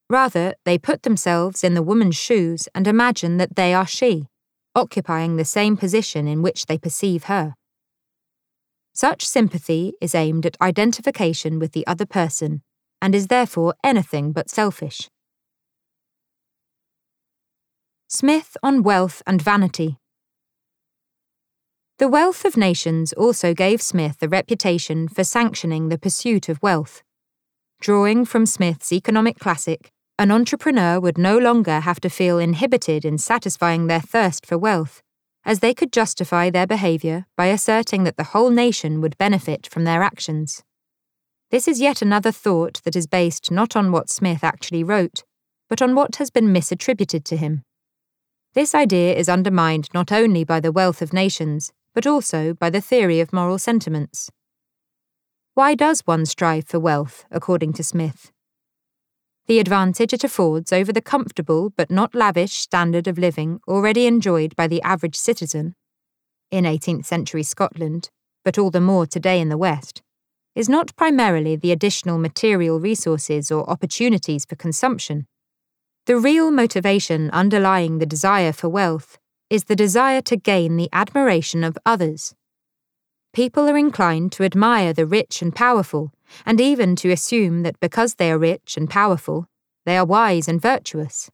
Rather, 0.10 0.56
they 0.65 0.77
put 0.77 1.03
themselves 1.03 1.63
in 1.63 1.74
the 1.74 1.84
woman's 1.84 2.15
shoes 2.15 2.67
and 2.74 2.88
imagine 2.88 3.38
that 3.38 3.56
they 3.56 3.74
are 3.74 3.86
she, 3.86 4.27
occupying 4.74 5.36
the 5.36 5.46
same 5.46 5.77
position 5.77 6.27
in 6.27 6.41
which 6.41 6.65
they 6.65 6.77
perceive 6.77 7.25
her. 7.25 7.56
Such 8.94 9.27
sympathy 9.27 9.94
is 10.01 10.15
aimed 10.15 10.46
at 10.46 10.58
identification 10.60 11.60
with 11.60 11.74
the 11.74 11.86
other 11.86 12.06
person 12.06 12.63
and 13.00 13.13
is 13.13 13.27
therefore 13.27 13.75
anything 13.84 14.32
but 14.32 14.50
selfish. 14.50 15.10
Smith 18.08 18.58
on 18.63 18.82
Wealth 18.82 19.22
and 19.27 19.41
Vanity. 19.41 19.98
The 22.00 22.08
wealth 22.08 22.46
of 22.46 22.56
nations 22.56 23.12
also 23.13 23.56
gave 23.56 23.82
Smith 23.82 24.22
a 24.22 24.27
reputation 24.27 25.08
for 25.08 25.24
sanctioning 25.24 25.89
the 25.89 25.98
pursuit 25.98 26.48
of 26.48 26.62
wealth. 26.62 27.01
Drawing 27.82 28.24
from 28.24 28.46
Smith's 28.46 28.94
economic 28.94 29.39
classic, 29.39 29.89
an 30.20 30.30
entrepreneur 30.30 31.00
would 31.00 31.18
no 31.18 31.39
longer 31.39 31.80
have 31.80 32.00
to 32.01 32.10
feel 32.10 32.38
inhibited 32.38 33.04
in 33.04 33.18
satisfying 33.18 33.88
their 33.88 34.00
thirst 34.00 34.46
for 34.46 34.60
wealth, 34.60 35.01
as 35.44 35.60
they 35.60 35.74
could 35.74 35.92
justify 35.92 36.51
their 36.51 36.68
behaviour 36.68 37.25
by 37.36 37.48
asserting 37.48 38.04
that 38.04 38.16
the 38.16 38.25
whole 38.25 38.51
nation 38.51 39.01
would 39.01 39.18
benefit 39.18 39.66
from 39.66 39.84
their 39.84 40.04
actions. 40.04 40.62
This 41.50 41.68
is 41.68 41.82
yet 41.82 42.04
another 42.04 42.32
thought 42.32 42.84
that 42.84 42.96
is 42.96 43.08
based 43.08 43.50
not 43.50 43.75
on 43.75 43.92
what 43.92 44.12
Smith 44.12 44.44
actually 44.44 44.84
wrote, 44.84 45.24
but 45.68 45.82
on 45.82 45.96
what 45.96 46.18
has 46.18 46.30
been 46.30 46.54
misattributed 46.54 47.24
to 47.24 47.38
him. 47.38 47.63
This 48.54 48.75
idea 48.75 49.16
is 49.16 49.30
undermined 49.30 49.89
not 49.96 50.12
only 50.12 50.44
by 50.44 50.60
the 50.60 50.72
wealth 50.72 51.01
of 51.01 51.12
nations, 51.12 51.72
but 51.98 52.06
also 52.06 52.54
by 52.54 52.70
the 52.70 52.80
theory 52.80 53.20
of 53.20 53.34
moral 53.34 53.58
sentiments. 53.58 54.30
Why 55.56 55.74
does 55.74 56.01
one 56.01 56.27
strive 56.27 56.68
for 56.68 56.80
wealth, 56.80 57.25
according 57.32 57.74
to 57.74 57.84
Smith? 57.84 58.32
The 59.48 59.58
advantage 59.58 60.13
it 60.13 60.24
affords 60.24 60.72
over 60.72 60.94
the 60.94 61.01
comfortable 61.01 61.72
but 61.75 61.89
not 61.89 62.13
lavish 62.13 62.54
standard 62.54 63.08
of 63.08 63.18
living 63.18 63.62
already 63.68 64.06
enjoyed 64.06 64.56
by 64.56 64.68
the 64.68 64.80
average 64.84 65.16
citizen, 65.16 65.74
in 66.51 66.66
18th 66.66 67.08
century 67.08 67.42
Scotland, 67.42 68.12
but 68.46 68.60
all 68.60 68.70
the 68.70 68.80
more 68.80 69.08
today 69.08 69.42
in 69.42 69.50
the 69.50 69.58
West, 69.58 70.04
is 70.54 70.70
not 70.70 70.96
primarily 70.98 71.56
the 71.56 71.72
additional 71.72 72.20
material 72.20 72.80
resources 72.80 73.50
or 73.50 73.68
opportunities 73.68 74.46
for 74.46 74.56
consumption. 74.56 75.25
The 76.06 76.18
real 76.18 76.51
motivation 76.51 77.32
underlying 77.32 77.98
the 77.98 78.06
desire 78.06 78.54
for 78.54 78.70
wealth 78.70 79.18
is 79.50 79.66
the 79.66 79.75
desire 79.75 80.22
to 80.22 80.36
gain 80.36 80.77
the 80.77 80.89
admiration 80.92 81.63
of 81.63 81.77
others. 81.86 82.36
People 83.34 83.70
are 83.70 83.77
inclined 83.77 84.32
to 84.34 84.44
admire 84.44 84.94
the 84.94 85.06
rich 85.06 85.42
and 85.42 85.56
powerful 85.56 86.12
and 86.46 86.60
even 86.60 86.96
to 86.98 87.12
assume 87.12 87.63
that 87.63 87.80
because 87.80 88.16
they 88.16 88.32
are 88.32 88.38
rich 88.38 88.77
and 88.77 88.89
powerful, 88.89 89.48
they 89.86 89.98
are 89.98 90.06
wise 90.06 90.48
and 90.48 90.62
virtuous. 90.62 91.30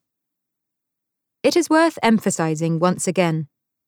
It 1.41 1.57
is 1.57 1.69
worth 1.69 1.97
emphasizing 2.03 2.79
once 2.79 3.07
again 3.07 3.47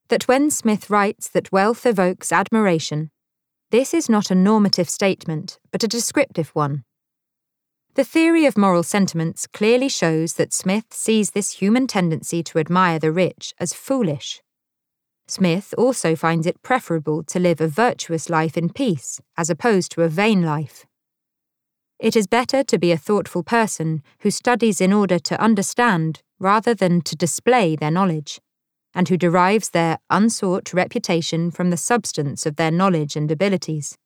that 0.10 0.28
when 0.28 0.50
Smith 0.50 0.90
writes 0.90 1.30
that 1.30 1.52
wealth 1.52 1.86
evokes 1.86 2.32
admiration, 2.32 3.12
this 3.72 3.94
is 3.94 4.10
not 4.10 4.32
a 4.32 4.36
normative 4.36 4.90
statement, 4.90 5.60
but 5.72 5.84
a 5.84 5.88
descriptive 5.88 6.50
one. 6.50 6.84
The 7.96 8.04
theory 8.04 8.46
of 8.46 8.58
moral 8.58 8.84
sentiments 8.84 9.48
clearly 9.48 9.88
shows 9.88 10.34
that 10.34 10.54
Smith 10.54 10.88
sees 10.92 11.32
this 11.32 11.52
human 11.52 11.88
tendency 11.88 12.44
to 12.44 12.60
admire 12.60 13.00
the 13.00 13.10
rich 13.10 13.54
as 13.58 13.72
foolish. 13.72 14.42
Smith 15.30 15.74
also 15.78 16.14
finds 16.14 16.46
it 16.46 16.62
preferable 16.62 17.24
to 17.24 17.40
live 17.40 17.62
a 17.62 17.70
virtuous 17.70 18.30
life 18.30 18.58
in 18.58 18.70
peace 18.70 19.22
as 19.38 19.50
opposed 19.50 19.94
to 19.94 20.02
a 20.02 20.10
vain 20.10 20.42
life. 20.42 20.86
It 21.98 22.18
is 22.18 22.28
better 22.28 22.66
to 22.66 22.78
be 22.78 22.92
a 22.92 22.98
thoughtful 22.98 23.44
person 23.44 24.04
who 24.20 24.30
studies 24.30 24.82
in 24.82 24.92
order 24.92 25.18
to 25.20 25.42
understand 25.42 26.22
rather 26.38 26.74
than 26.74 27.00
to 27.00 27.16
display 27.16 27.78
their 27.78 27.92
knowledge, 27.92 28.42
and 28.94 29.08
who 29.08 29.16
derives 29.16 29.70
their 29.70 30.00
unsought 30.10 30.74
reputation 30.74 31.50
from 31.50 31.70
the 31.70 31.78
substance 31.78 32.46
of 32.46 32.58
their 32.58 32.72
knowledge 32.72 33.16
and 33.16 33.32
abilities. 33.32 33.98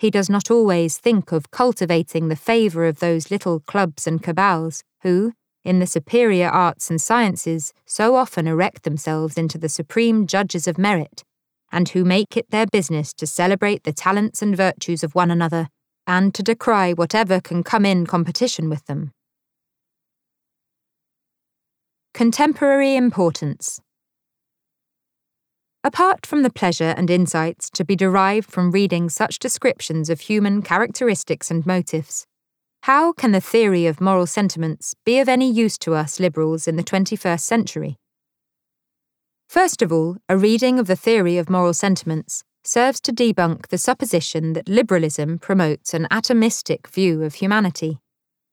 He 0.00 0.10
does 0.10 0.30
not 0.30 0.50
always 0.50 0.96
think 0.96 1.30
of 1.30 1.50
cultivating 1.50 2.28
the 2.28 2.34
favour 2.34 2.86
of 2.86 3.00
those 3.00 3.30
little 3.30 3.60
clubs 3.60 4.06
and 4.06 4.22
cabals 4.22 4.82
who, 5.02 5.34
in 5.62 5.78
the 5.78 5.86
superior 5.86 6.48
arts 6.48 6.88
and 6.88 6.98
sciences, 6.98 7.74
so 7.84 8.16
often 8.16 8.46
erect 8.46 8.84
themselves 8.84 9.36
into 9.36 9.58
the 9.58 9.68
supreme 9.68 10.26
judges 10.26 10.66
of 10.66 10.78
merit, 10.78 11.22
and 11.70 11.90
who 11.90 12.02
make 12.02 12.34
it 12.34 12.50
their 12.50 12.64
business 12.64 13.12
to 13.12 13.26
celebrate 13.26 13.84
the 13.84 13.92
talents 13.92 14.40
and 14.40 14.56
virtues 14.56 15.04
of 15.04 15.14
one 15.14 15.30
another, 15.30 15.68
and 16.06 16.34
to 16.34 16.42
decry 16.42 16.94
whatever 16.94 17.38
can 17.38 17.62
come 17.62 17.84
in 17.84 18.06
competition 18.06 18.70
with 18.70 18.86
them. 18.86 19.12
Contemporary 22.14 22.96
importance 22.96 23.82
Apart 25.82 26.26
from 26.26 26.42
the 26.42 26.50
pleasure 26.50 26.94
and 26.96 27.08
insights 27.08 27.70
to 27.70 27.84
be 27.84 27.96
derived 27.96 28.50
from 28.50 28.70
reading 28.70 29.08
such 29.08 29.38
descriptions 29.38 30.10
of 30.10 30.20
human 30.20 30.60
characteristics 30.60 31.50
and 31.50 31.64
motives, 31.64 32.26
how 32.82 33.12
can 33.12 33.32
the 33.32 33.40
theory 33.40 33.86
of 33.86 34.00
moral 34.00 34.26
sentiments 34.26 34.94
be 35.06 35.18
of 35.18 35.28
any 35.28 35.50
use 35.50 35.78
to 35.78 35.94
us 35.94 36.20
liberals 36.20 36.68
in 36.68 36.76
the 36.76 36.82
21st 36.82 37.40
century? 37.40 37.96
First 39.48 39.80
of 39.80 39.90
all, 39.90 40.18
a 40.28 40.36
reading 40.36 40.78
of 40.78 40.86
the 40.86 40.96
theory 40.96 41.38
of 41.38 41.48
moral 41.48 41.72
sentiments 41.74 42.44
serves 42.62 43.00
to 43.00 43.12
debunk 43.12 43.68
the 43.68 43.78
supposition 43.78 44.52
that 44.52 44.68
liberalism 44.68 45.38
promotes 45.38 45.94
an 45.94 46.06
atomistic 46.10 46.86
view 46.88 47.22
of 47.22 47.34
humanity, 47.34 48.00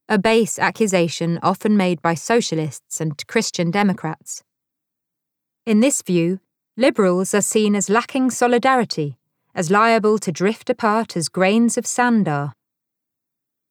a 0.07 0.17
base 0.17 0.57
accusation 0.57 1.39
often 1.43 1.75
made 1.75 2.01
by 2.01 2.13
socialists 2.13 3.01
and 3.01 3.27
Christian 3.27 3.69
Democrats. 3.69 4.43
In 5.65 5.81
this 5.81 6.01
view, 6.01 6.39
Liberals 6.79 7.33
are 7.33 7.41
seen 7.41 7.75
as 7.75 7.89
lacking 7.89 8.29
solidarity, 8.29 9.17
as 9.55 9.71
liable 9.71 10.19
to 10.19 10.31
drift 10.31 10.69
apart 10.69 11.17
as 11.17 11.27
grains 11.27 11.75
of 11.75 11.87
sand 11.87 12.27
are. 12.27 12.53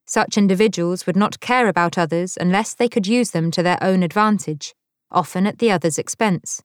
Such 0.08 0.36
individuals 0.36 1.06
would 1.06 1.14
not 1.14 1.38
care 1.38 1.68
about 1.68 1.96
others 1.96 2.36
unless 2.40 2.74
they 2.74 2.88
could 2.88 3.06
use 3.06 3.30
them 3.30 3.52
to 3.52 3.62
their 3.62 3.78
own 3.80 4.02
advantage, 4.02 4.74
often 5.12 5.46
at 5.46 5.60
the 5.60 5.70
other's 5.70 5.98
expense. 5.98 6.64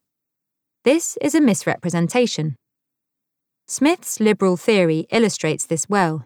This 0.84 1.16
is 1.22 1.36
a 1.36 1.42
misrepresentation. 1.42 2.56
Smith's 3.68 4.20
liberal 4.20 4.58
theory 4.58 5.06
illustrates 5.12 5.68
this 5.68 5.88
well. 5.88 6.26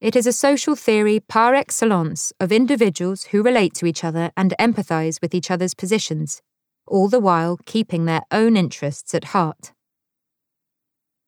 It 0.00 0.14
is 0.14 0.28
a 0.28 0.32
social 0.32 0.76
theory 0.76 1.18
par 1.18 1.56
excellence 1.56 2.32
of 2.38 2.52
individuals 2.52 3.24
who 3.24 3.42
relate 3.42 3.74
to 3.74 3.86
each 3.86 4.04
other 4.04 4.30
and 4.36 4.54
empathize 4.60 5.20
with 5.20 5.34
each 5.34 5.50
other's 5.50 5.74
positions 5.74 6.42
all 6.86 7.08
the 7.08 7.20
while 7.20 7.58
keeping 7.64 8.04
their 8.04 8.22
own 8.30 8.56
interests 8.56 9.14
at 9.14 9.26
heart. 9.26 9.72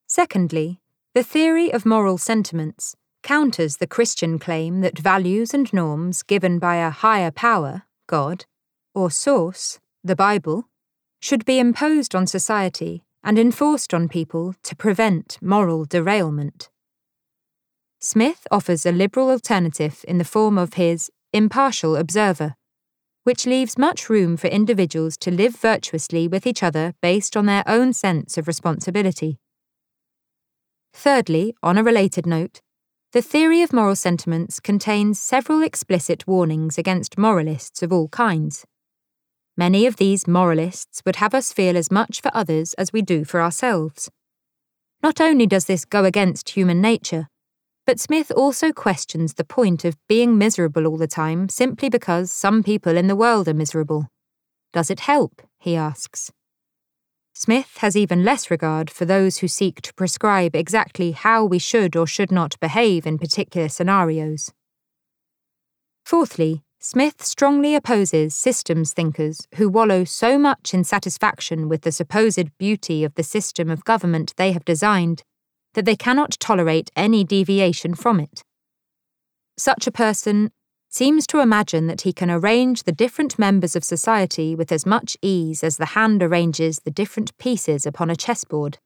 Secondly, 0.07 0.81
the 1.15 1.23
theory 1.23 1.73
of 1.73 1.87
moral 1.87 2.19
sentiments 2.19 2.97
counters 3.23 3.79
the 3.79 3.87
Christian 3.87 4.39
claim 4.39 4.83
that 4.83 4.99
values 4.99 5.55
and 5.55 5.73
norms 5.73 6.23
given 6.23 6.59
by 6.59 6.77
a 6.77 6.91
higher 6.91 7.31
power, 7.31 7.85
God, 8.07 8.45
or 8.95 9.11
source, 9.11 9.81
the 10.05 10.15
Bible, 10.15 10.69
should 11.21 11.45
be 11.45 11.59
imposed 11.59 12.15
on 12.15 12.27
society 12.27 13.03
and 13.25 13.39
enforced 13.39 13.95
on 13.95 14.09
people 14.09 14.55
to 14.63 14.77
prevent 14.77 15.39
moral 15.41 15.87
derailment. 15.87 16.69
Smith 17.99 18.47
offers 18.51 18.85
a 18.85 18.93
liberal 18.93 19.31
alternative 19.31 20.05
in 20.07 20.19
the 20.19 20.25
form 20.25 20.59
of 20.59 20.75
his 20.75 21.11
Impartial 21.33 21.97
Observer, 21.97 22.55
which 23.25 23.47
leaves 23.47 23.77
much 23.77 24.09
room 24.09 24.37
for 24.37 24.47
individuals 24.47 25.17
to 25.17 25.31
live 25.31 25.57
virtuously 25.57 26.29
with 26.29 26.47
each 26.47 26.63
other 26.63 26.95
based 27.03 27.37
on 27.37 27.47
their 27.47 27.65
own 27.67 27.93
sense 27.93 28.39
of 28.39 28.47
responsibility. 28.47 29.39
Thirdly, 30.93 31.55
on 31.63 31.77
a 31.77 31.83
related 31.83 32.27
note, 32.27 32.61
the 33.13 33.23
theory 33.23 33.63
of 33.63 33.73
moral 33.73 33.97
sentiments 33.97 34.61
contains 34.61 35.19
several 35.19 35.63
explicit 35.63 36.27
warnings 36.27 36.79
against 36.79 37.19
moralists 37.19 37.83
of 37.83 37.93
all 37.93 38.09
kinds. 38.09 38.65
Many 39.57 39.87
of 39.87 39.97
these 39.97 40.27
moralists 40.27 41.01
would 41.07 41.17
have 41.17 41.35
us 41.35 41.53
feel 41.53 41.77
as 41.77 41.91
much 41.91 42.21
for 42.21 42.31
others 42.35 42.75
as 42.75 42.93
we 42.93 43.03
do 43.03 43.25
for 43.25 43.41
ourselves. 43.41 44.11
Not 45.03 45.21
only 45.21 45.47
does 45.47 45.67
this 45.67 45.85
go 45.85 46.05
against 46.05 46.51
human 46.51 46.81
nature, 46.81 47.29
but 47.87 48.01
Smith 48.01 48.31
also 48.31 48.73
questions 48.73 49.35
the 49.35 49.45
point 49.45 49.85
of 49.85 49.97
being 50.09 50.39
miserable 50.39 50.87
all 50.87 50.97
the 50.97 51.07
time 51.07 51.49
simply 51.49 51.89
because 51.89 52.33
some 52.33 52.63
people 52.63 52.97
in 52.97 53.09
the 53.09 53.17
world 53.17 53.49
are 53.49 53.55
miserable. 53.55 54.09
Does 54.73 54.91
it 54.91 55.01
help? 55.01 55.43
he 55.59 55.77
asks. 55.77 56.31
Smith 57.35 57.79
has 57.79 57.97
even 57.97 58.25
less 58.25 58.51
regard 58.51 58.89
for 58.89 59.05
those 59.05 59.39
who 59.39 59.49
seek 59.49 59.83
to 59.83 59.93
prescribe 59.95 60.55
exactly 60.55 61.11
how 61.11 61.45
we 61.45 61.59
should 61.59 61.97
or 61.97 62.07
should 62.07 62.31
not 62.31 62.59
behave 62.61 63.07
in 63.07 63.19
particular 63.19 63.69
scenarios. 63.69 64.53
Fourthly, 66.05 66.63
Smith 66.79 67.25
strongly 67.25 67.75
opposes 67.75 68.35
systems 68.35 68.93
thinkers 68.93 69.49
who 69.57 69.69
wallow 69.69 70.05
so 70.05 70.39
much 70.39 70.75
in 70.75 70.85
satisfaction 70.85 71.69
with 71.69 71.83
the 71.83 71.91
supposed 71.91 72.57
beauty 72.59 73.05
of 73.05 73.15
the 73.15 73.23
system 73.23 73.69
of 73.69 73.85
government 73.85 74.33
they 74.37 74.53
have 74.53 74.65
designed 74.65 75.25
that 75.75 75.85
they 75.85 75.97
cannot 75.97 76.37
tolerate 76.41 76.91
any 76.97 77.23
deviation 77.25 77.95
from 77.95 78.19
it. 78.19 78.43
Such 79.57 79.87
a 79.87 79.93
person 79.93 80.51
seems 80.89 81.27
to 81.27 81.41
imagine 81.41 81.89
that 81.89 82.03
he 82.03 82.13
can 82.13 82.31
arrange 82.31 82.85
the 82.85 82.93
different 82.93 83.39
members 83.39 83.75
of 83.75 83.85
society 83.85 84.55
with 84.55 84.71
as 84.71 84.87
much 84.87 85.17
ease 85.21 85.63
as 85.65 85.77
the 85.77 85.87
hand 85.87 86.23
arranges 86.23 86.81
the 86.81 86.91
different 86.91 87.37
pieces 87.37 87.85
upon 87.85 88.11
a 88.11 88.17
chessboard. 88.17 88.79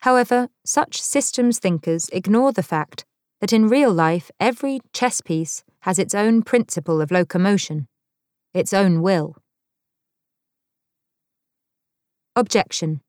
However, 0.00 0.48
such 0.64 1.00
systems 1.00 1.58
thinkers 1.58 2.08
ignore 2.12 2.52
the 2.52 2.62
fact 2.62 3.04
that 3.40 3.52
in 3.52 3.68
real 3.68 3.92
life 3.92 4.30
every 4.38 4.80
chess 4.92 5.20
piece 5.20 5.64
has 5.80 5.98
its 5.98 6.14
own 6.14 6.42
principle 6.42 7.00
of 7.00 7.10
locomotion, 7.10 7.88
its 8.54 8.72
own 8.72 9.02
will. 9.02 9.36
Objection 12.36 13.00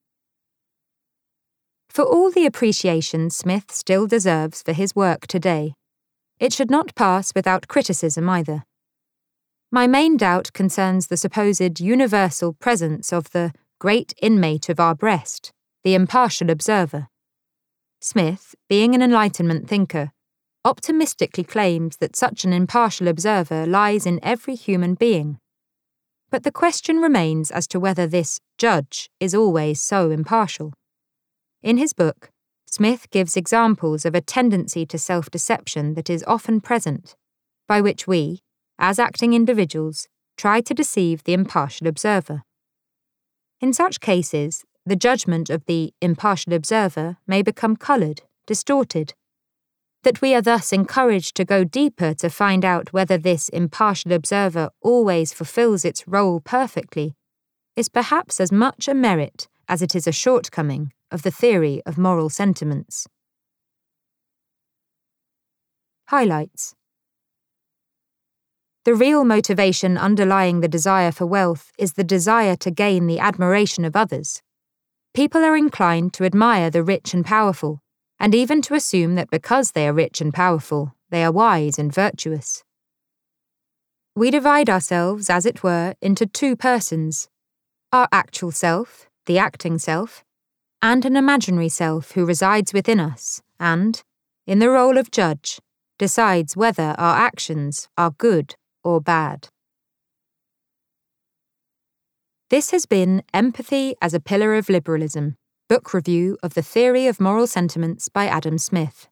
for 1.94 2.04
all 2.04 2.32
the 2.32 2.48
appreciation 2.48 3.30
Smith 3.30 3.72
still 3.72 4.08
deserves 4.08 4.64
for 4.64 4.74
his 4.74 4.96
work 4.96 5.28
today, 5.28 5.76
it 6.40 6.52
should 6.52 6.72
not 6.72 6.96
pass 6.96 7.32
without 7.36 7.68
criticism 7.68 8.28
either. 8.28 8.64
My 9.72 9.86
main 9.86 10.18
doubt 10.18 10.52
concerns 10.54 11.08
the 11.08 11.18
supposed 11.18 11.80
universal 11.80 12.54
presence 12.54 13.14
of 13.14 13.32
the 13.32 13.54
great 13.80 14.14
inmate 14.22 14.70
of 14.70 14.80
our 14.80 14.96
breast, 14.96 15.52
the 15.84 15.94
impartial 15.94 16.50
observer. 16.50 17.08
Smith, 18.02 18.56
being 18.68 18.96
an 18.96 19.04
Enlightenment 19.04 19.70
thinker, 19.70 20.12
optimistically 20.66 21.44
claims 21.44 21.98
that 21.98 22.16
such 22.16 22.44
an 22.44 22.54
impartial 22.54 23.08
observer 23.08 23.68
lies 23.68 24.08
in 24.08 24.20
every 24.24 24.56
human 24.56 24.96
being. 24.96 25.38
But 26.32 26.42
the 26.42 26.52
question 26.52 26.98
remains 26.98 27.52
as 27.52 27.68
to 27.68 27.80
whether 27.80 28.08
this 28.08 28.40
judge 28.58 29.12
is 29.20 29.36
always 29.36 29.80
so 29.80 30.10
impartial. 30.10 30.74
In 31.64 31.78
his 31.78 31.94
book, 31.94 32.30
Smith 32.66 33.10
gives 33.10 33.38
examples 33.38 34.04
of 34.04 34.14
a 34.14 34.20
tendency 34.20 34.86
to 34.86 34.98
self 34.98 35.32
deception 35.32 35.94
that 35.94 36.10
is 36.10 36.24
often 36.28 36.60
present, 36.60 37.16
by 37.70 37.80
which 37.80 38.06
we, 38.06 38.42
as 38.78 39.00
acting 39.00 39.34
individuals, 39.34 40.10
try 40.36 40.60
to 40.60 40.74
deceive 40.74 41.24
the 41.24 41.32
impartial 41.32 41.88
observer. 41.88 42.44
In 43.62 43.72
such 43.72 44.02
cases, 44.02 44.66
the 44.86 44.98
judgment 44.98 45.50
of 45.50 45.66
the 45.66 45.94
impartial 46.02 46.52
observer 46.52 47.16
may 47.26 47.42
become 47.42 47.78
coloured, 47.78 48.24
distorted. 48.46 49.14
That 50.04 50.20
we 50.20 50.36
are 50.36 50.42
thus 50.42 50.74
encouraged 50.74 51.36
to 51.36 51.46
go 51.46 51.64
deeper 51.64 52.14
to 52.16 52.30
find 52.30 52.66
out 52.66 52.92
whether 52.92 53.18
this 53.18 53.48
impartial 53.48 54.12
observer 54.12 54.70
always 54.82 55.32
fulfills 55.32 55.86
its 55.86 56.06
role 56.10 56.42
perfectly 56.42 57.16
is 57.78 57.88
perhaps 57.88 58.42
as 58.42 58.52
much 58.52 58.90
a 58.90 58.94
merit 58.94 59.48
as 59.68 59.82
it 59.82 59.96
is 59.96 60.08
a 60.08 60.12
shortcoming 60.12 60.94
of 61.12 61.22
the 61.24 61.32
theory 61.32 61.82
of 61.86 61.98
moral 61.98 62.30
sentiments. 62.30 63.08
Highlights 66.08 66.76
The 68.84 68.96
real 68.96 69.24
motivation 69.24 69.98
underlying 69.98 70.60
the 70.60 70.68
desire 70.68 71.12
for 71.12 71.26
wealth 71.26 71.72
is 71.78 71.94
the 71.94 72.04
desire 72.04 72.56
to 72.58 72.72
gain 72.72 73.08
the 73.08 73.20
admiration 73.20 73.86
of 73.86 73.96
others. 73.96 74.42
People 75.14 75.44
are 75.44 75.56
inclined 75.56 76.14
to 76.16 76.26
admire 76.26 76.70
the 76.70 76.84
rich 76.84 77.14
and 77.14 77.24
powerful, 77.26 77.82
and 78.20 78.34
even 78.34 78.62
to 78.64 78.74
assume 78.74 79.16
that 79.16 79.30
because 79.30 79.72
they 79.72 79.88
are 79.88 79.94
rich 79.94 80.20
and 80.22 80.34
powerful, 80.34 80.96
they 81.10 81.24
are 81.24 81.32
wise 81.32 81.78
and 81.78 81.94
virtuous. 81.94 82.64
We 84.16 84.32
divide 84.32 84.70
ourselves, 84.70 85.30
as 85.30 85.46
it 85.46 85.64
were, 85.64 85.96
into 86.02 86.26
two 86.26 86.56
persons 86.56 87.30
our 87.92 88.08
actual 88.12 88.52
self, 88.52 89.08
the 89.26 89.38
acting 89.38 89.78
self, 89.78 90.24
and 90.82 91.06
an 91.06 91.16
imaginary 91.16 91.70
self 91.70 92.12
who 92.12 92.26
resides 92.26 92.74
within 92.74 93.00
us 93.00 93.42
and, 93.60 94.04
in 94.46 94.60
the 94.60 94.70
role 94.70 94.98
of 94.98 95.12
judge, 95.12 95.60
decides 95.98 96.58
whether 96.58 96.96
our 96.98 97.18
actions 97.18 97.88
are 97.98 98.12
good 98.12 98.56
or 98.84 99.00
bad. 99.00 99.48
This 102.50 102.72
has 102.72 102.86
been 102.86 103.24
Empathy 103.34 103.96
as 104.02 104.14
a 104.14 104.20
Pillar 104.20 104.56
of 104.56 104.70
Liberalism, 104.70 105.38
book 105.70 105.94
review 105.94 106.38
of 106.44 106.54
The 106.54 106.62
Theory 106.62 107.08
of 107.08 107.20
Moral 107.20 107.48
Sentiments 107.48 108.10
by 108.10 108.28
Adam 108.28 108.58
Smith. 108.58 109.08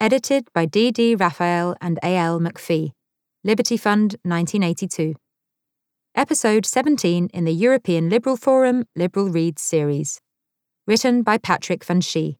Edited 0.00 0.48
by 0.54 0.64
D. 0.64 0.90
D. 0.90 1.14
Raphael 1.14 1.76
and 1.80 1.98
A. 2.02 2.16
L. 2.16 2.40
Macfie, 2.40 2.92
Liberty 3.44 3.76
Fund 3.76 4.16
1982. 4.22 5.14
Episode 6.20 6.66
17 6.66 7.30
in 7.32 7.44
the 7.46 7.50
European 7.50 8.10
Liberal 8.10 8.36
Forum 8.36 8.84
Liberal 8.94 9.30
Reads 9.30 9.62
series. 9.62 10.20
Written 10.86 11.22
by 11.22 11.38
Patrick 11.38 11.82
Van 11.82 12.02
Schie. 12.02 12.36